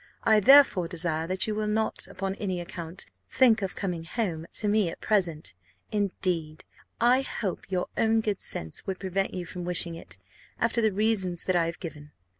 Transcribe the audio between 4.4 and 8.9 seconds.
to me at present; indeed, I hope your own good sense